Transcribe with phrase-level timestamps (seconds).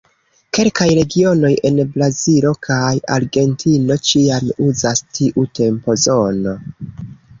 [0.57, 6.57] Kelkaj regionoj en Brazilo kaj Argentino ĉiam uzas tiu tempozono.